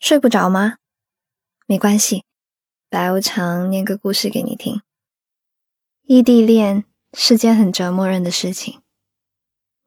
[0.00, 0.78] 睡不着吗？
[1.66, 2.24] 没关系，
[2.88, 4.80] 白无常念个故事给你听。
[6.04, 8.80] 异地恋是件很折磨人的事情，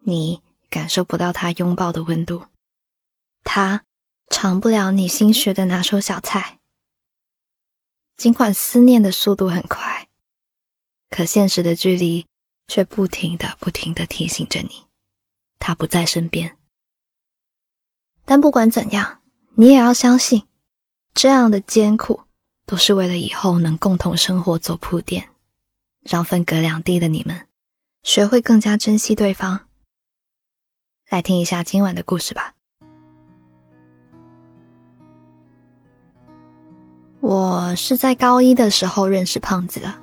[0.00, 2.44] 你感受不到他拥抱的温度，
[3.42, 3.86] 他
[4.28, 6.60] 尝不了你新学的拿手小菜。
[8.18, 10.08] 尽管思念的速度很快，
[11.08, 12.26] 可现实的距离
[12.68, 14.84] 却不停的、不停的提醒着你，
[15.58, 16.58] 他不在身边。
[18.26, 19.21] 但不管怎样。
[19.54, 20.44] 你也要相信，
[21.12, 22.22] 这样的艰苦
[22.64, 25.28] 都是为了以后能共同生活做铺垫，
[26.00, 27.46] 让分隔两地的你们
[28.02, 29.60] 学会更加珍惜对方。
[31.10, 32.54] 来听一下今晚的故事吧。
[37.20, 39.94] 我是在高一的时候认识胖子的，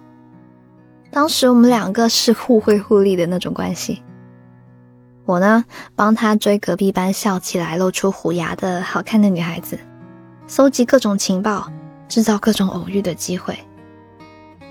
[1.12, 4.04] 当时我们两个是互惠互利的那种关系。
[5.30, 5.64] 我呢，
[5.96, 9.78] 帮他追隔壁班笑起来露出虎牙的好看的女孩子，
[10.48, 11.72] 搜集各种情报，
[12.08, 13.56] 制造各种偶遇的机会。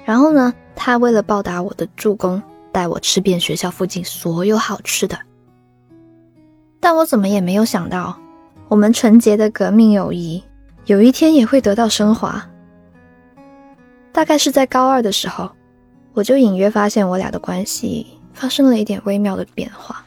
[0.04, 2.42] 然后呢，他为了报答我的助攻，
[2.72, 5.16] 带我吃遍学校附近所有好吃的。
[6.80, 8.18] 但我怎么也没有想到，
[8.66, 10.42] 我们纯洁的革命友谊，
[10.86, 12.44] 有一天也会得到升华。
[14.10, 15.52] 大概是在高二的时候，
[16.14, 20.04] 我就隐约发现我俩的关系发生了一点微妙的变化。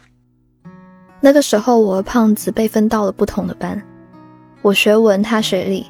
[1.23, 3.79] 那个时候，我和胖子被分到了不同的班，
[4.63, 5.85] 我学文，他学理，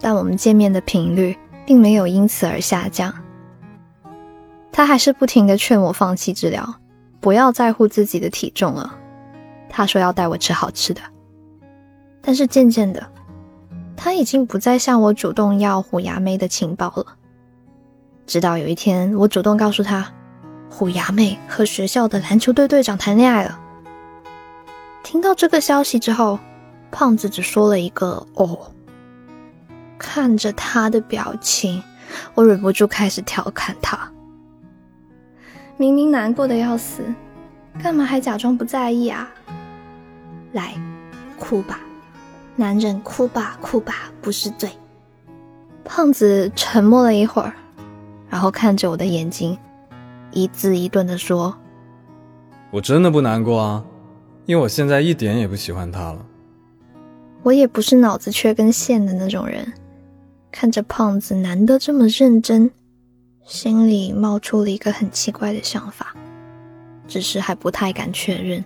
[0.00, 3.14] 但我们见面的频率并没有因此而下降。
[4.72, 6.74] 他还是不停的劝我放弃治疗，
[7.20, 8.96] 不要在乎自己的体重了。
[9.68, 11.02] 他说要带我吃好吃的，
[12.22, 13.06] 但是渐渐的，
[13.94, 17.04] 他已经不再向我主动要虎牙妹的情报了。
[18.26, 20.10] 直到有一天，我主动告诉他，
[20.70, 23.60] 虎牙妹和学校的篮球队队长谈恋爱了。
[25.02, 26.38] 听到这个消息之后，
[26.90, 28.70] 胖子只说了一个“哦”。
[29.98, 31.82] 看着他的表情，
[32.34, 34.10] 我忍不住开始调侃他
[35.76, 37.02] ：“明明难过的要死，
[37.82, 39.28] 干嘛还假装不在意啊？
[40.52, 40.74] 来，
[41.38, 41.80] 哭吧，
[42.56, 44.70] 男人哭吧，哭吧不是罪。”
[45.84, 47.52] 胖子沉默了一会儿，
[48.28, 49.58] 然后看着我的眼睛，
[50.30, 51.56] 一字一顿的说
[52.70, 53.84] ：“我真的不难过啊。”
[54.46, 56.26] 因为我现在一点也不喜欢他了。
[57.42, 59.72] 我也不是脑子缺根线的那种人，
[60.50, 62.70] 看着胖子难得这么认真，
[63.46, 66.14] 心里冒出了一个很奇怪的想法，
[67.08, 68.64] 只是还不太敢确认。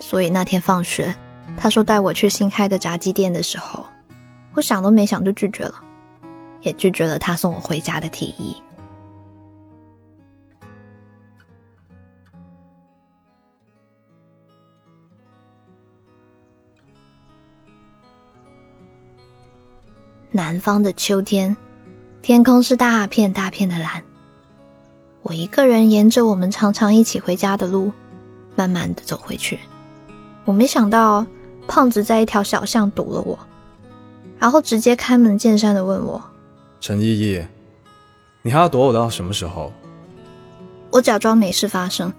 [0.00, 1.14] 所以那天放学，
[1.56, 3.86] 他说带我去新开的炸鸡店的时候，
[4.54, 5.74] 我想都没想就拒绝了，
[6.60, 8.56] 也拒绝了他送我回家的提议。
[20.36, 21.56] 南方的秋天，
[22.20, 24.02] 天空是大片大片的蓝。
[25.22, 27.92] 我一个人沿着我们常常一起回家的路，
[28.56, 29.60] 慢慢的走回去。
[30.44, 31.24] 我没想到
[31.68, 33.38] 胖子在一条小巷堵了我，
[34.36, 36.20] 然后直接开门见山的问我
[36.82, 37.40] ：“陈依依，
[38.42, 39.72] 你还要躲我到什么时候？”
[40.90, 42.12] 我假装没事发生，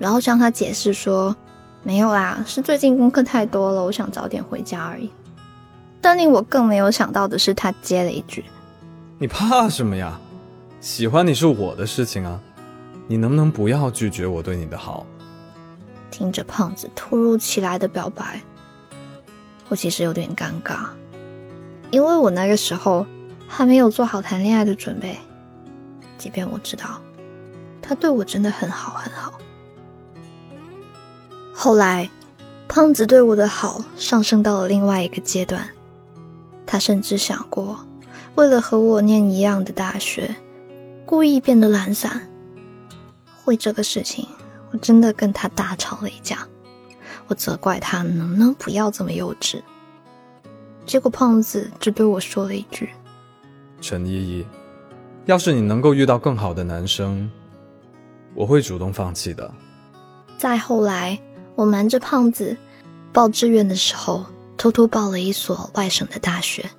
[0.00, 1.36] 然后向他解释说
[1.84, 5.08] ：“没有啦，是最近功课太多了，我想早点回家而已。”
[6.02, 8.44] 但令我更没有想到的是，他接了一句
[9.18, 10.20] ：“你怕什么呀？
[10.80, 12.40] 喜欢你是我的事情啊，
[13.06, 15.06] 你能不能不要拒绝我对你的好？”
[16.10, 18.42] 听着胖子突如其来的表白，
[19.68, 20.88] 我其实有点尴尬，
[21.92, 23.06] 因为我那个时候
[23.46, 25.16] 还没有做好谈恋爱的准备，
[26.18, 27.00] 即便我知道
[27.80, 29.38] 他对我真的很好很好。
[31.54, 32.10] 后来，
[32.66, 35.64] 胖子对我的好上升到了另外一个阶段。
[36.66, 37.78] 他甚至想过，
[38.34, 40.34] 为了和我念一样的大学，
[41.04, 42.28] 故意变得懒散。
[43.44, 44.26] 为这个事情，
[44.70, 46.46] 我真的跟他大吵了一架。
[47.26, 49.60] 我责怪他能不能不要这么幼稚。
[50.86, 52.90] 结果胖子只对我说了一句
[53.80, 54.46] ：“陈依依，
[55.26, 57.30] 要是你能够遇到更好的男生，
[58.34, 59.52] 我会主动放弃的。”
[60.38, 61.18] 再后来，
[61.54, 62.56] 我瞒着胖子
[63.12, 64.24] 报志愿的时候。
[64.62, 66.70] 偷偷报了一所外省的大学，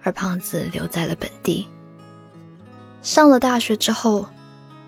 [0.00, 1.66] 而胖子留在了本地。
[3.02, 4.28] 上了大学之后，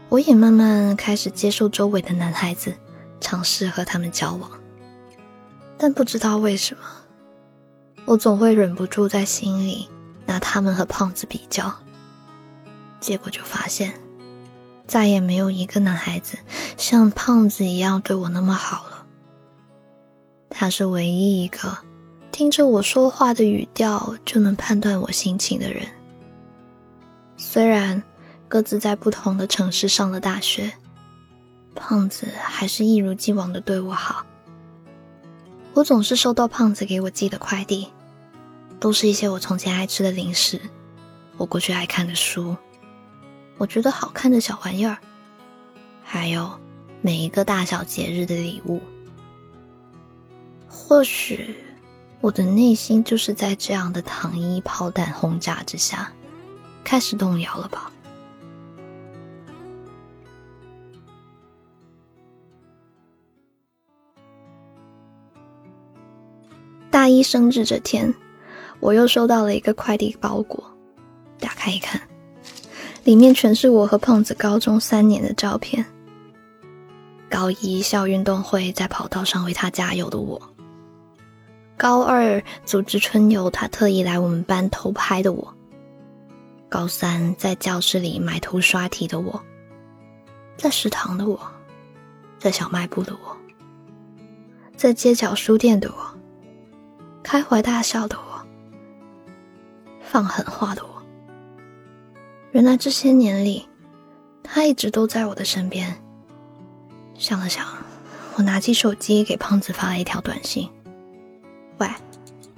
[0.08, 2.72] 我也慢慢开始接受周围的男孩子，
[3.20, 4.48] 尝试和他们交往。
[5.76, 6.82] 但不知道为什么，
[8.04, 9.88] 我总会忍不住在心里
[10.24, 11.74] 拿他们和胖子比较。
[13.00, 13.92] 结果就发现，
[14.86, 16.38] 再也没有一个男孩子
[16.76, 19.04] 像胖子一样对我那么好了。
[20.48, 21.87] 他是唯一一个。
[22.38, 25.84] 听着我说话的语调就能判断我心情的人。
[27.36, 28.00] 虽然
[28.46, 30.70] 各自在不同的城市上了大学，
[31.74, 34.24] 胖子还是一如既往的对我好。
[35.74, 37.88] 我总是收到胖子给我寄的快递，
[38.78, 40.60] 都是一些我从前爱吃的零食，
[41.38, 42.56] 我过去爱看的书，
[43.56, 44.96] 我觉得好看的小玩意儿，
[46.04, 46.48] 还有
[47.02, 48.80] 每一个大小节日的礼物。
[50.68, 51.56] 或许
[52.20, 56.12] 我的内心就是在这样的糖衣炮弹轰炸之下，
[56.82, 57.90] 开始动摇了吧。
[66.90, 68.12] 大一生日这天，
[68.80, 70.64] 我又收到了一个快递包裹，
[71.38, 72.00] 打开一看，
[73.04, 75.86] 里面全是我和胖子高中三年的照片。
[77.30, 80.40] 高一校运动会在跑道上为他加油的我，
[81.78, 85.54] 高二组织春游他特意来我们班偷拍的我，
[86.68, 89.40] 高三在教室里埋头刷题的我，
[90.56, 91.40] 在食堂的我，
[92.40, 93.36] 在小卖部的我，
[94.76, 96.18] 在街角书店的我。
[97.22, 98.44] 开怀大笑的我，
[100.00, 101.02] 放狠话的我。
[102.52, 103.68] 原来这些年里，
[104.42, 105.94] 他一直都在我的身边。
[107.14, 107.66] 想了想，
[108.34, 110.68] 我拿起手机给胖子发了一条短信
[111.78, 111.88] ：“喂，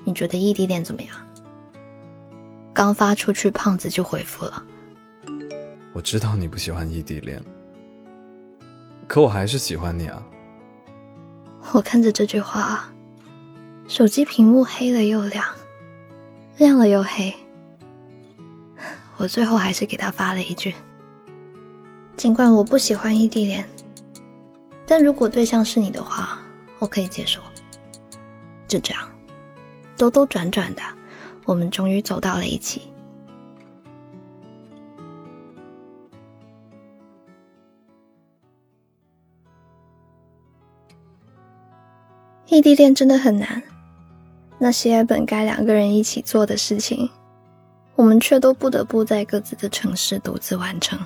[0.05, 1.15] 你觉得异地恋怎么样？”
[2.75, 4.63] 刚发出去，胖子就回复了
[5.93, 7.43] ：“我知道你不喜欢异地恋，
[9.07, 10.23] 可我还是喜欢你啊。”
[11.73, 12.89] 我看着这句话。
[13.89, 15.45] 手机屏幕黑了又亮，
[16.59, 17.35] 亮了又黑。
[19.17, 20.73] 我最后还是给他发了一句
[22.17, 23.69] ：“尽管我不喜欢异地恋，
[24.87, 26.39] 但如果对象是你的话，
[26.79, 27.41] 我可以接受。”
[28.71, 29.03] 就这样，
[29.99, 30.83] 兜兜转转的，
[31.45, 32.83] 我们终于走到了一起。
[42.47, 43.61] 异地恋真的很难。
[44.57, 47.11] 那些本该两个人一起做的事情，
[47.97, 50.97] 我们却都不得不在各自的城市独自完成。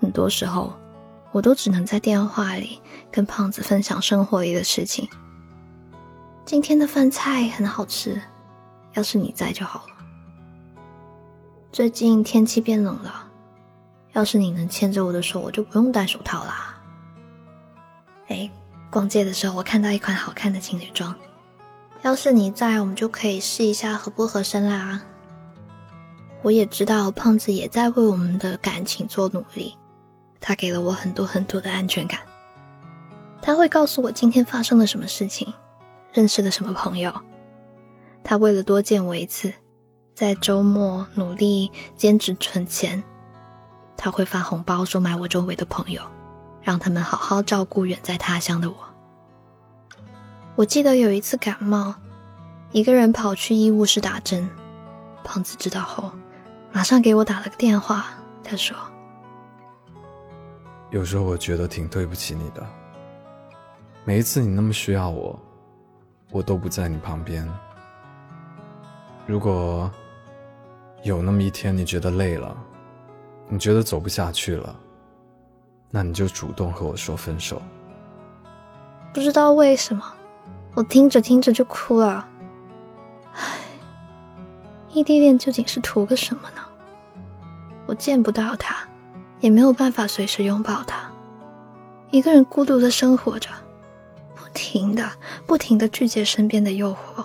[0.00, 0.72] 很多时候，
[1.30, 2.80] 我都只能在电话里
[3.12, 5.08] 跟胖子分享生活里的事情。
[6.48, 8.18] 今天的饭菜很好吃，
[8.94, 9.92] 要是你在就好了。
[11.70, 13.28] 最近天气变冷了，
[14.14, 16.74] 要是你能牵着我的手，我就不用戴手套啦。
[18.28, 18.50] 哎，
[18.88, 21.14] 逛街的时候我看到一款好看的情侣装。
[22.00, 25.02] 要是你在，我们就可以试一下合不合身啦。
[26.40, 29.76] 我也知道胖子也在为我们的感情做努力，
[30.40, 32.20] 他给了我很多很多的安全感。
[33.42, 35.52] 他会告诉我今天发生了什么事情，
[36.12, 37.12] 认识了什么朋友。
[38.24, 39.52] 他为了多见我一次，
[40.14, 43.02] 在周末努力兼职存钱。
[43.96, 46.02] 他会发红包收买我周围的朋友，
[46.62, 48.76] 让他们好好照顾远在他乡的我。
[50.54, 51.94] 我记得有一次感冒，
[52.72, 54.48] 一个人跑去医务室打针。
[55.24, 56.10] 胖子知道后，
[56.72, 58.06] 马上给我打了个电话。
[58.44, 58.76] 他说
[60.90, 62.66] ：“有时候我觉得挺对不起你的。
[64.04, 65.38] 每一次你那么需要我，
[66.30, 67.48] 我都不在你旁边。
[69.26, 69.90] 如果
[71.02, 72.56] 有那么一天你觉得累了，
[73.48, 74.74] 你觉得走不下去了，
[75.90, 77.62] 那你就主动和我说分手。”
[79.14, 80.14] 不知道为什么。
[80.74, 82.28] 我听着听着就哭了，
[83.34, 83.58] 唉，
[84.92, 86.60] 异地恋究竟是图个什么呢？
[87.86, 88.76] 我见不到他，
[89.40, 91.10] 也没有办法随时拥抱他，
[92.10, 93.48] 一个人孤独的生活着，
[94.54, 95.10] 停的、
[95.46, 97.24] 不停的拒绝身边的诱惑。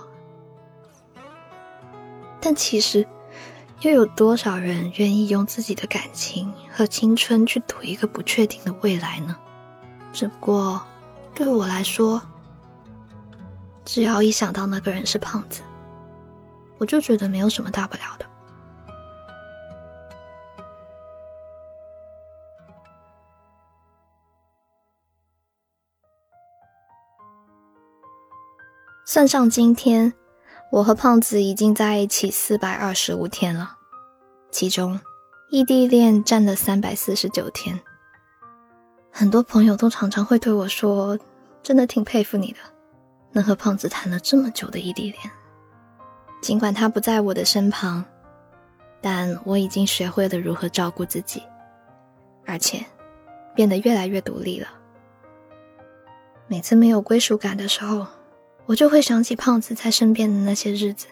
[2.39, 3.07] 但其实，
[3.81, 9.35] 又有多少人愿意用自己的感情和青春去赌一个不确定的未来呢？
[10.11, 10.81] 只不过，
[11.33, 12.21] 对我来说。
[13.85, 15.61] 只要一想到那个人是胖子，
[16.77, 18.25] 我就觉得没有什么大不了的。
[29.13, 30.11] 算上今天，
[30.71, 33.77] 我和胖子已经在一起四百二十五天了，
[34.49, 34.99] 其中
[35.51, 37.79] 异地恋占了三百四十九天。
[39.11, 41.15] 很多朋友都常常会对我说
[41.61, 42.57] ：“真的挺佩服你的。”
[43.33, 45.19] 能和胖子谈了这么久的异地恋，
[46.41, 48.03] 尽管他不在我的身旁，
[48.99, 51.43] 但我已经学会了如何照顾自己，
[52.47, 52.83] 而且
[53.53, 54.69] 变得越来越独立了。
[56.47, 58.07] 每次没有归属感的时候，
[58.65, 61.07] 我就会想起胖子在身边的那些日子。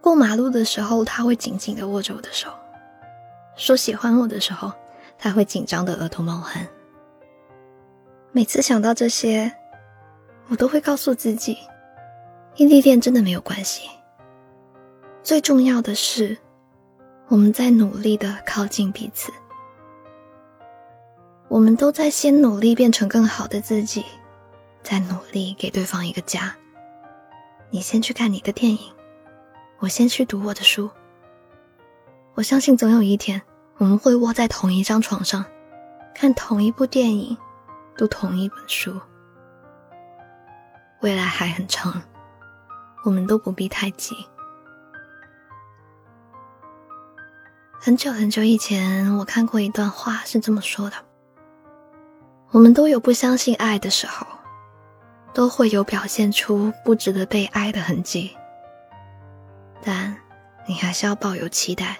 [0.00, 2.50] 过马路的时候，他会紧紧的握着我的手；
[3.56, 4.72] 说喜欢我的时候，
[5.18, 6.66] 他会紧张的额头冒汗。
[8.32, 9.50] 每次想到这些，
[10.48, 11.56] 我都会告诉自己，
[12.56, 13.88] 异地恋真的没有关系。
[15.22, 16.36] 最重要的是，
[17.28, 19.32] 我们在努力的靠近彼此。
[21.48, 24.04] 我们都在先努力变成更好的自己，
[24.84, 26.54] 再努力给对方一个家。
[27.70, 28.92] 你先去看你的电影，
[29.78, 30.88] 我先去读我的书。
[32.34, 33.40] 我相信总有一天，
[33.78, 35.44] 我们会窝在同一张床上，
[36.14, 37.36] 看同一部电影，
[37.96, 39.00] 读同一本书。
[41.00, 42.02] 未来还很长，
[43.04, 44.14] 我们都不必太急。
[47.80, 50.96] 很久很久以前，我看过一段话，是这么说的：
[52.50, 54.26] 我们都有不相信爱的时候，
[55.34, 58.34] 都会有表现出不值得被爱的痕迹。
[59.82, 60.16] 但
[60.66, 61.96] 你还是要抱有期待。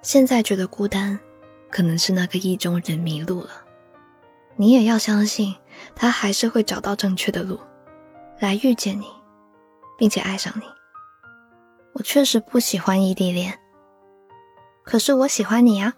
[0.00, 1.18] 现在觉得孤单，
[1.70, 3.50] 可能是那个意中人迷路了。
[4.56, 5.54] 你也要相信，
[5.94, 7.58] 他还是会找到正确的路，
[8.38, 9.06] 来遇见你，
[9.98, 10.62] 并且爱上你。
[11.94, 13.58] 我确实不喜欢异地恋。
[14.84, 15.92] 可是我喜欢你呀！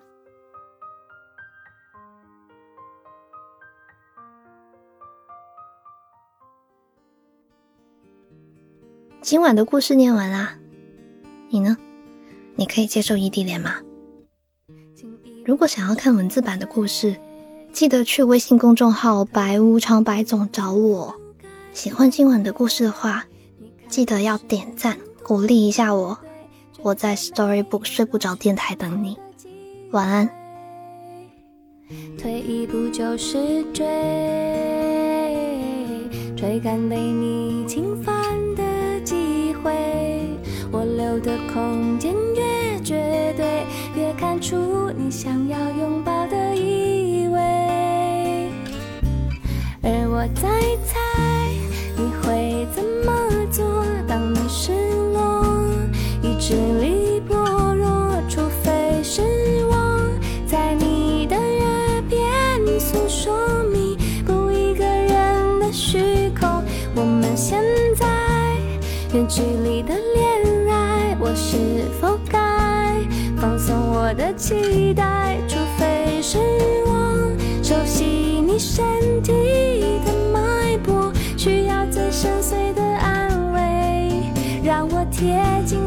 [9.22, 10.54] 今晚的故事念完啦，
[11.50, 11.76] 你呢？
[12.56, 13.74] 你可以接受异地恋吗？
[15.44, 17.14] 如果想要看文字版的故事，
[17.70, 21.14] 记得去微信公众号“白无常白总”找我。
[21.74, 23.26] 喜欢今晚的故事的话，
[23.88, 26.18] 记得要点赞鼓励一下我。
[26.80, 29.18] 我在 Storybook 睡不着电台等你，
[29.90, 30.30] 晚安。
[32.16, 33.84] 退一步就是追，
[36.34, 37.66] 追赶被你
[44.40, 47.38] 出你想要拥抱的依偎。
[49.82, 50.48] 而我在
[50.86, 50.98] 猜
[51.96, 53.12] 你会怎么
[53.50, 54.72] 做，当你失
[55.12, 55.20] 落。
[56.42, 57.36] 支离破
[57.74, 59.20] 弱，除非是
[59.66, 60.00] 我，
[60.46, 66.48] 在你的耳边诉说弥补一个人的虚空。
[66.96, 67.62] 我们现
[67.94, 68.06] 在
[69.12, 71.56] 远距离的恋爱，我是
[72.00, 72.18] 否
[74.10, 75.38] 我的期待？
[75.46, 76.36] 除非失
[76.86, 77.30] 望，
[77.62, 79.30] 熟悉你身体
[80.04, 84.32] 的脉搏，需要最深邃的安慰，
[84.64, 85.78] 让我贴近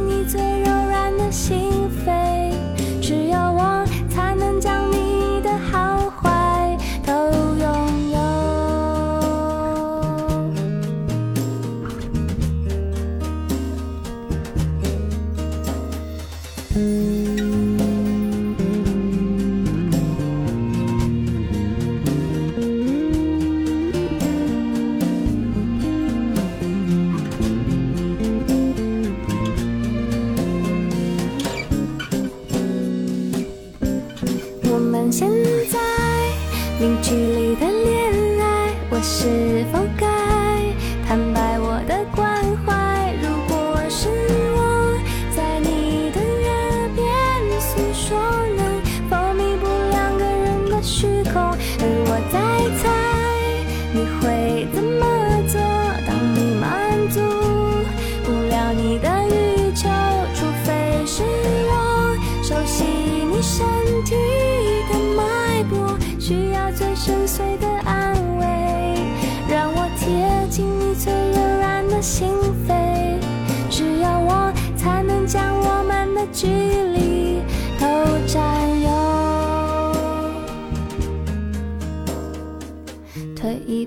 [39.04, 39.93] 是否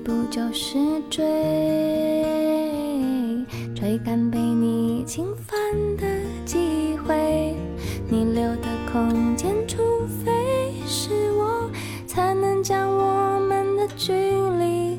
[0.06, 0.78] 不就是
[1.10, 1.24] 追
[3.74, 5.58] 追赶被你侵犯
[5.96, 6.06] 的
[6.44, 7.52] 机会
[8.08, 9.82] 你留的空间除
[10.24, 11.68] 非是我
[12.06, 14.96] 才能将我们的距离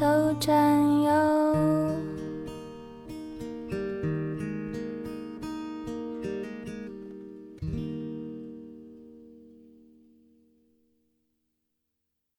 [0.00, 0.75] 都占